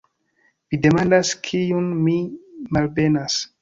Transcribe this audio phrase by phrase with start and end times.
[0.71, 2.19] Vi demandas, kiun mi
[2.77, 3.43] malbenas!